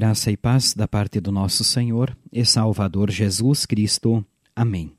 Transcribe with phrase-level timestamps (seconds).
[0.00, 4.24] Graça e paz da parte do nosso Senhor e Salvador Jesus Cristo.
[4.56, 4.94] Amém.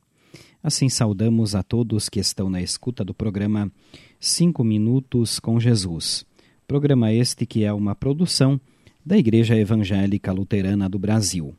[0.61, 3.71] Assim saudamos a todos que estão na escuta do programa
[4.19, 6.23] Cinco Minutos com Jesus.
[6.67, 8.61] Programa este que é uma produção
[9.03, 11.55] da Igreja Evangélica Luterana do Brasil.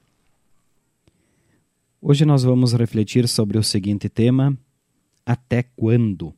[2.01, 4.57] Hoje nós vamos refletir sobre o seguinte tema:
[5.27, 6.33] Até quando?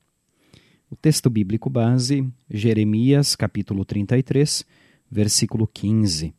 [0.91, 4.65] O texto bíblico base, Jeremias, capítulo 33,
[5.11, 6.33] versículo 15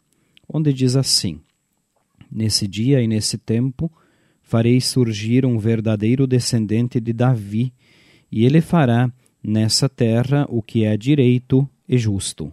[0.47, 1.39] onde diz assim:
[2.31, 3.91] Nesse dia e nesse tempo
[4.41, 7.73] farei surgir um verdadeiro descendente de Davi,
[8.31, 9.11] e ele fará
[9.43, 12.51] nessa terra o que é direito e justo.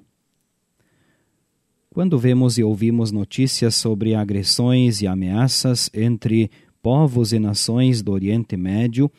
[1.91, 6.50] Quando vemos e ouvimos notícias sobre agressões e ameaças entre
[6.83, 9.11] povos e nações do Oriente Médio,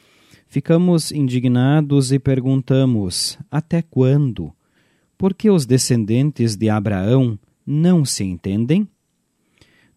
[0.48, 4.52] ficamos indignados e perguntamos: até quando?
[5.18, 8.88] Por que os descendentes de Abraão não se entendem?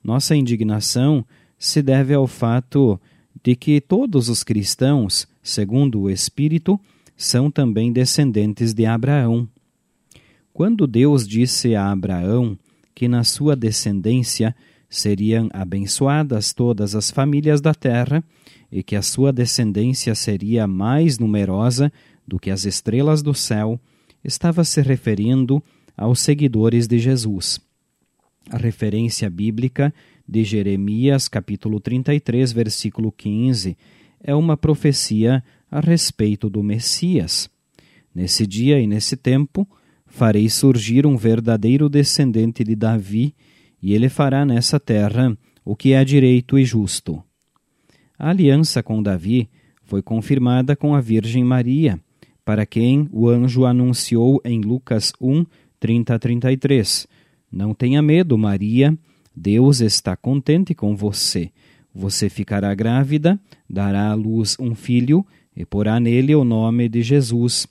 [0.02, 1.24] Nossa indignação
[1.58, 3.00] se deve ao fato
[3.42, 6.78] de que todos os cristãos, segundo o Espírito,
[7.16, 9.48] são também descendentes de Abraão.
[10.52, 12.58] Quando Deus disse a Abraão
[12.94, 14.54] que na sua descendência
[14.88, 18.22] seriam abençoadas todas as famílias da terra
[18.70, 21.92] e que a sua descendência seria mais numerosa
[22.26, 23.80] do que as estrelas do céu,
[24.24, 25.62] estava se referindo
[25.96, 27.60] aos seguidores de Jesus.
[28.50, 29.92] A referência bíblica
[30.28, 33.76] de Jeremias, capítulo 33, versículo 15,
[34.22, 37.48] é uma profecia a respeito do Messias.
[38.14, 39.68] Nesse dia e nesse tempo,
[40.06, 43.34] farei surgir um verdadeiro descendente de Davi,
[43.82, 47.22] e ele fará nessa terra o que é direito e justo.
[48.18, 49.48] A aliança com Davi
[49.82, 52.00] foi confirmada com a Virgem Maria,
[52.44, 55.44] para quem o anjo anunciou em Lucas 1,
[55.86, 57.06] 30 a 33.
[57.52, 58.98] Não tenha medo, Maria,
[59.36, 61.52] Deus está contente com você.
[61.94, 63.38] Você ficará grávida,
[63.70, 65.24] dará à luz um filho
[65.56, 67.68] e porá nele o nome de Jesus.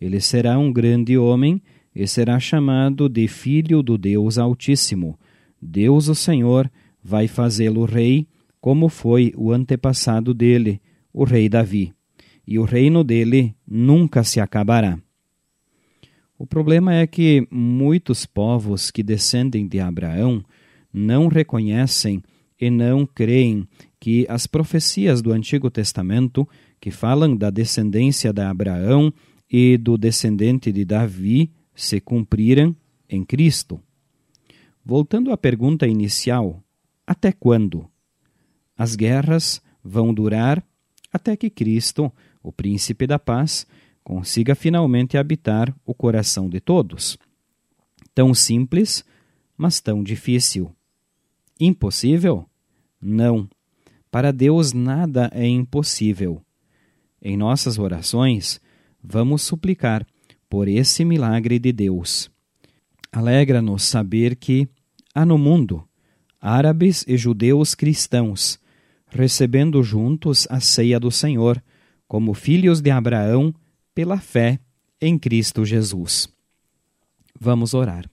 [0.00, 1.60] Ele será um grande homem
[1.94, 5.18] e será chamado de Filho do Deus Altíssimo.
[5.60, 6.70] Deus, o Senhor,
[7.04, 8.26] vai fazê-lo rei,
[8.62, 10.80] como foi o antepassado dele,
[11.12, 11.92] o rei Davi.
[12.46, 14.98] E o reino dele nunca se acabará.
[16.38, 20.44] O problema é que muitos povos que descendem de Abraão
[20.92, 22.22] não reconhecem
[22.60, 23.66] e não creem
[23.98, 26.48] que as profecias do Antigo Testamento,
[26.80, 29.12] que falam da descendência de Abraão
[29.50, 32.74] e do descendente de Davi, se cumpriram
[33.08, 33.80] em Cristo.
[34.84, 36.62] Voltando à pergunta inicial,
[37.04, 37.90] até quando?
[38.76, 40.64] As guerras vão durar
[41.12, 43.66] até que Cristo, o príncipe da paz,
[44.08, 47.18] consiga finalmente habitar o coração de todos.
[48.14, 49.04] Tão simples,
[49.54, 50.74] mas tão difícil.
[51.60, 52.46] Impossível?
[52.98, 53.46] Não.
[54.10, 56.40] Para Deus nada é impossível.
[57.20, 58.58] Em nossas orações,
[59.04, 60.06] vamos suplicar
[60.48, 62.30] por esse milagre de Deus.
[63.12, 64.66] Alegra-nos saber que
[65.14, 65.86] há no mundo
[66.40, 68.58] árabes e judeus cristãos,
[69.10, 71.62] recebendo juntos a ceia do Senhor,
[72.06, 73.54] como filhos de Abraão
[73.98, 74.60] pela fé
[75.00, 76.32] em Cristo Jesus.
[77.36, 78.08] Vamos orar.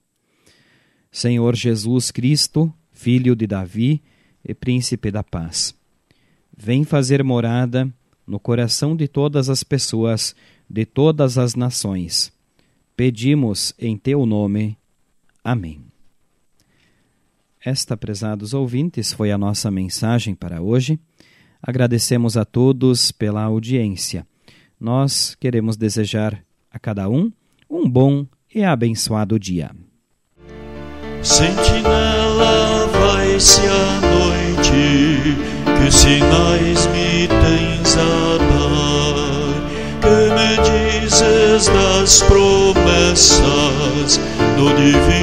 [1.12, 4.02] Senhor Jesus Cristo, Filho de Davi
[4.44, 5.76] e Príncipe da Paz,
[6.58, 7.88] vem fazer morada
[8.26, 10.36] no coração de todas as pessoas
[10.68, 12.34] de todas as nações.
[12.98, 14.76] Pedimos em teu nome.
[15.44, 15.84] Amém.
[17.64, 21.00] Esta, prezados ouvintes, foi a nossa mensagem para hoje.
[21.62, 24.26] Agradecemos a todos pela audiência
[24.86, 27.32] nós queremos desejar a cada um
[27.68, 29.72] um bom e abençoado dia.
[31.24, 35.38] Sentinela, vai-se a noite,
[35.82, 39.56] que sinais me tens a dar?
[40.02, 40.52] Que me
[41.02, 44.20] dizes das promessas
[44.56, 45.16] do divino?